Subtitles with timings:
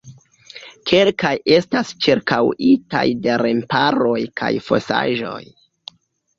[0.91, 5.41] Kelkaj estas ĉirkaŭitaj de remparoj kaj fosaĵoj.